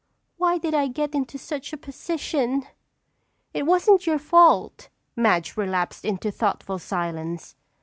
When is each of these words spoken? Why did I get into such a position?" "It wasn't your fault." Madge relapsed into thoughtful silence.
Why 0.37 0.57
did 0.57 0.73
I 0.73 0.87
get 0.87 1.13
into 1.13 1.37
such 1.37 1.73
a 1.73 1.77
position?" 1.77 2.63
"It 3.53 3.67
wasn't 3.67 4.07
your 4.07 4.17
fault." 4.17 4.89
Madge 5.15 5.55
relapsed 5.55 6.05
into 6.05 6.31
thoughtful 6.31 6.79
silence. 6.79 7.55